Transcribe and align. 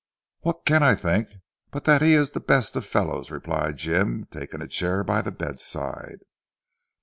"What 0.39 0.65
can 0.65 0.81
I 0.81 0.95
think 0.95 1.29
but 1.69 1.83
that 1.83 2.01
he 2.01 2.13
is 2.15 2.31
the 2.31 2.39
best 2.39 2.75
of 2.75 2.87
fellows," 2.87 3.29
replied 3.29 3.77
Jim 3.77 4.25
taking 4.31 4.59
a 4.59 4.67
chair 4.67 5.03
by 5.03 5.21
the 5.21 5.31
beside. 5.31 6.21